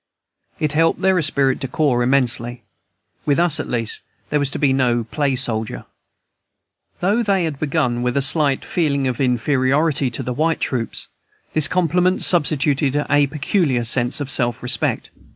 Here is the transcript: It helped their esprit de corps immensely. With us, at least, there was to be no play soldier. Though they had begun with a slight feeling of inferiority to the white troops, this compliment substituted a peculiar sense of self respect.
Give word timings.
It 0.59 0.73
helped 0.73 1.01
their 1.01 1.19
esprit 1.19 1.59
de 1.59 1.67
corps 1.67 2.01
immensely. 2.01 2.63
With 3.23 3.37
us, 3.37 3.59
at 3.59 3.69
least, 3.69 4.01
there 4.31 4.39
was 4.39 4.49
to 4.49 4.57
be 4.57 4.73
no 4.73 5.03
play 5.03 5.35
soldier. 5.35 5.85
Though 7.01 7.21
they 7.21 7.43
had 7.43 7.59
begun 7.59 8.01
with 8.01 8.17
a 8.17 8.21
slight 8.23 8.65
feeling 8.65 9.05
of 9.05 9.21
inferiority 9.21 10.09
to 10.09 10.23
the 10.23 10.33
white 10.33 10.59
troops, 10.59 11.07
this 11.53 11.67
compliment 11.67 12.23
substituted 12.23 12.95
a 13.07 13.27
peculiar 13.27 13.83
sense 13.83 14.19
of 14.19 14.31
self 14.31 14.63
respect. 14.63 15.11